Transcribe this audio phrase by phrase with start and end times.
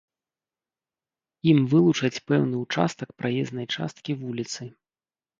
[1.51, 4.63] Ім вылучаць пэўны ўчастак праезнай часткі вуліцы.